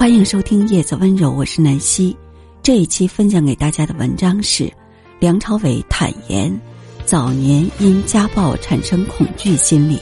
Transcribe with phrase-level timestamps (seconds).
[0.00, 2.16] 欢迎收听《叶子温柔》，我是南希。
[2.62, 4.72] 这一期分享给大家的文章是：
[5.18, 6.58] 梁朝伟坦言，
[7.04, 10.00] 早年因家暴产生恐惧心理，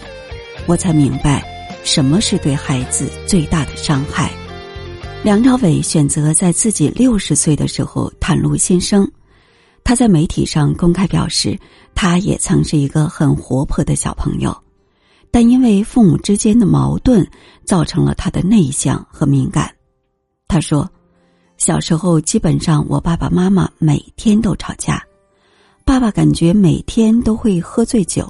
[0.69, 1.45] 我才明白
[1.83, 4.33] 什么是对孩子最大的伤害。
[5.25, 9.05] 梁朝伟选择在自己六十岁的时候袒露心声，
[9.83, 11.59] 他在媒体上公开表示，
[11.97, 14.57] 他也曾是一个很活泼的小朋友，
[15.33, 17.29] 但因为父母之间的矛盾，
[17.65, 19.69] 造成了他的内向和敏感。
[20.49, 20.91] 他说
[21.59, 25.05] ：“小时候基本上我爸爸妈妈每天都吵架，
[25.85, 28.27] 爸爸感觉每天都会喝醉酒，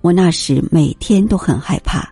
[0.00, 2.10] 我那时每天都很害怕，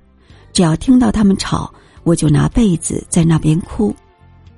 [0.53, 1.73] 只要听到他们吵，
[2.05, 3.97] 我就拿被子在那边哭，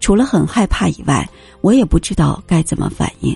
[0.00, 1.26] 除了很害怕以外，
[1.60, 3.34] 我也不知道该怎么反应。”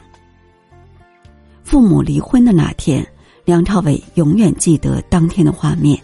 [1.62, 3.06] 父母离婚的那天，
[3.44, 5.96] 梁朝伟永远记得当天的画面。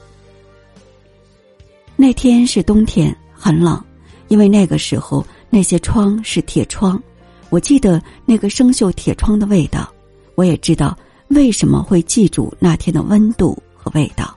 [1.96, 3.82] 那天是冬天，很冷。
[4.30, 7.02] 因为那个时候那些窗是铁窗，
[7.48, 9.92] 我记得那个生锈铁窗的味道，
[10.36, 10.96] 我也知道
[11.28, 14.32] 为什么会记住那天的温度和味道。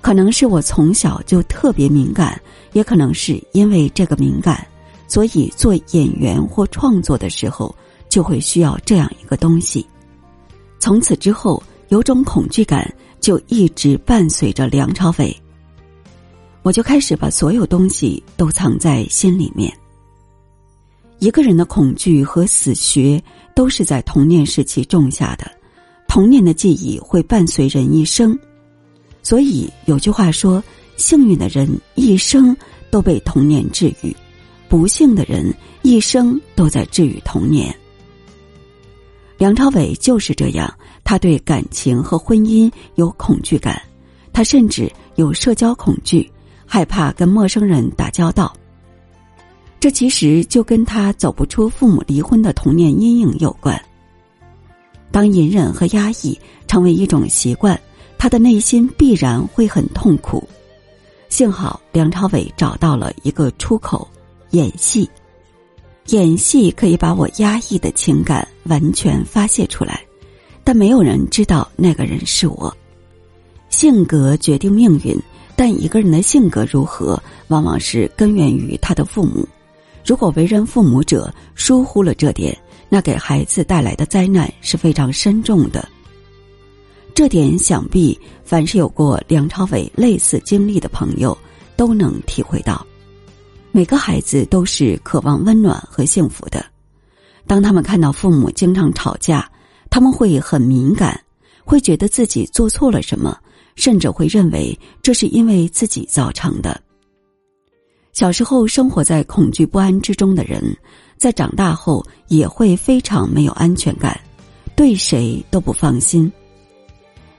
[0.00, 2.40] 可能是我从小就特别敏感，
[2.72, 4.66] 也可能是因为这个敏感，
[5.06, 7.74] 所以做演员或创作的时候
[8.08, 9.86] 就会需要这样一个东西。
[10.78, 15.36] 从此之后，有种恐惧感就一直伴随着梁朝伟。
[16.68, 19.72] 我就开始把所有东西都藏在心里面。
[21.18, 23.18] 一个人的恐惧和死穴
[23.54, 25.50] 都是在童年时期种下的，
[26.06, 28.38] 童年的记忆会伴随人一生。
[29.22, 30.62] 所以有句话说
[30.98, 32.54] ：“幸运的人一生
[32.90, 34.14] 都被童年治愈，
[34.68, 37.74] 不幸的人一生都在治愈童年。”
[39.38, 40.70] 梁朝伟就是这样，
[41.02, 43.80] 他对感情和婚姻有恐惧感，
[44.34, 46.30] 他甚至有社交恐惧。
[46.68, 48.54] 害怕跟陌生人打交道，
[49.80, 53.80] 这其实就跟他走不出父母离婚的童年阴影有关。
[55.10, 57.80] 当隐忍和压抑成为一种习惯，
[58.18, 60.46] 他的内心必然会很痛苦。
[61.30, 64.06] 幸好梁朝伟找到了一个出口——
[64.52, 65.08] 演戏。
[66.08, 70.02] 演戏可以把我压抑的情感完全发泄出来，
[70.64, 72.74] 但没有人知道那个人是我。
[73.70, 75.18] 性格决定命运。
[75.58, 79.44] 但一个人的性格如何，往往是根源于他的父母。
[80.06, 82.56] 如果为人父母者疏忽了这点，
[82.88, 85.88] 那给孩子带来的灾难是非常深重的。
[87.12, 91.36] 这点想必凡是有过梁朝伟类似经历的朋友
[91.74, 92.86] 都能体会到。
[93.72, 96.64] 每个孩子都是渴望温暖和幸福的，
[97.48, 99.50] 当他们看到父母经常吵架，
[99.90, 101.20] 他们会很敏感，
[101.64, 103.36] 会觉得自己做错了什么。
[103.78, 106.78] 甚至会认为这是因为自己造成的。
[108.12, 110.76] 小时候生活在恐惧不安之中的人，
[111.16, 114.20] 在长大后也会非常没有安全感，
[114.74, 116.30] 对谁都不放心。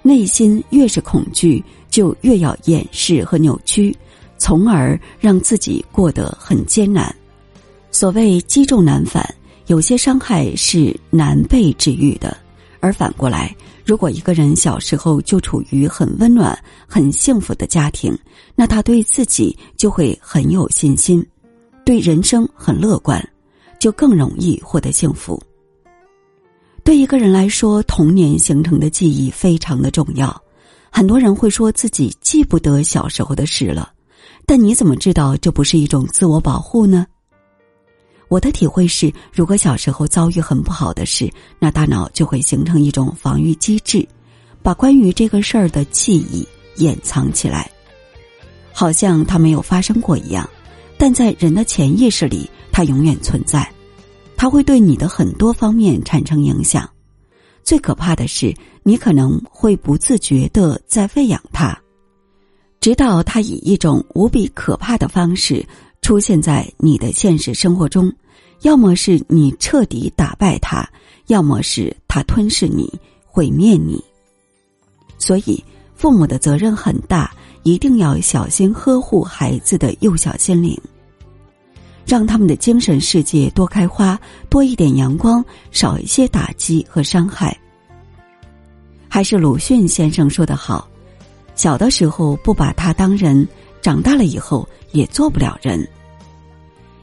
[0.01, 3.93] 内心越是恐惧，就越要掩饰和扭曲，
[4.37, 7.13] 从而让自己过得很艰难。
[7.91, 9.27] 所谓积重难返，
[9.67, 12.37] 有些伤害是难被治愈的，
[12.79, 13.55] 而反过来。
[13.85, 16.57] 如果一个人小时候就处于很温暖、
[16.87, 18.15] 很幸福的家庭，
[18.55, 21.25] 那他对自己就会很有信心，
[21.83, 23.23] 对人生很乐观，
[23.79, 25.41] 就更容易获得幸福。
[26.83, 30.39] 对一个人来说，童年形成的记忆非常的重要。
[30.91, 33.91] 很多人会说自己记不得小时候的事了，
[34.45, 37.05] 但你怎么知道这不是一种自我保护呢？
[38.29, 44.07] 我的体会是，如果小时候遭遇很不好的事，那大脑就会形成一种防御机制，
[44.61, 47.69] 把关于这个事儿的记忆掩藏起来，
[48.71, 50.47] 好像它没有发生过一样。
[50.95, 53.67] 但在人的潜意识里，它永远存在，
[54.37, 56.87] 它会对你的很多方面产生影响。
[57.63, 58.53] 最可怕的是，
[58.83, 61.75] 你可能会不自觉的在喂养它，
[62.79, 65.65] 直到它以一种无比可怕的方式。
[66.09, 68.11] 出现在你的现实生活中，
[68.61, 70.83] 要么是你彻底打败他，
[71.27, 72.91] 要么是他吞噬你、
[73.27, 74.03] 毁灭你。
[75.19, 75.63] 所以，
[75.93, 80.75] 父母的责任很大，一定要小心呵护孩子的幼小心灵，
[82.07, 84.19] 让他们的精神世界多开花，
[84.49, 87.55] 多一点阳光，少一些打击和伤害。
[89.07, 90.89] 还是鲁迅先生说的好
[91.53, 93.47] ：“小的时候不把他当人。”
[93.79, 95.87] 长大了以后也做不了人。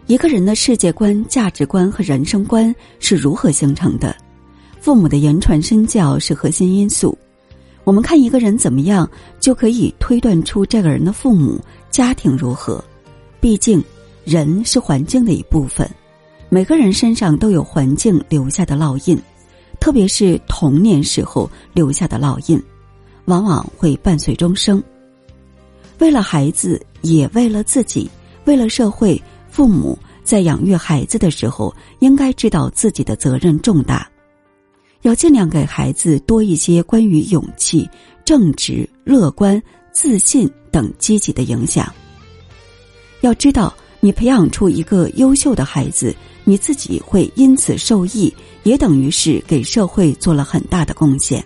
[0.07, 4.15] 一个人的世界观、价值观和人生观是如何形成的？
[4.81, 7.17] 父母的言传身教是核心因素。
[7.83, 9.09] 我们看一个人怎么样，
[9.41, 11.61] 就可以推断出这个人的父母
[11.91, 12.83] 家庭如何。
[13.41, 13.83] 毕竟，
[14.25, 15.89] 人是环境的一部分，
[16.49, 19.21] 每个人身上都有环境留下的烙印，
[19.81, 22.63] 特别是童年时候留下的烙印，
[23.25, 24.81] 往往会伴随终生。
[25.99, 28.09] 为了孩子，也为了自己，
[28.45, 29.21] 为了社会，
[29.57, 34.07] 父母在养育孩子的时候，应该知道自己的责任重大，
[35.01, 37.89] 要尽量给孩子多一些关于勇气、
[38.23, 39.61] 正直、乐观、
[39.93, 41.91] 自信等积极的影响。
[43.23, 43.75] 要知道。
[43.99, 46.15] 你培养出一个优秀的孩子，
[46.45, 48.33] 你自己会因此受益，
[48.63, 51.45] 也等于是给社会做了很大的贡献。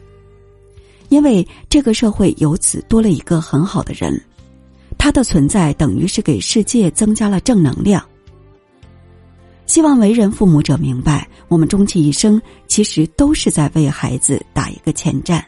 [1.09, 4.21] 因为这个社会由此多了一个很好的人，
[5.03, 8.05] 他的存在等于是给世界增加了正能量。
[9.65, 12.39] 希望为人父母者明白，我们终其一生
[12.69, 15.43] 其实都是在为孩子打一个前站。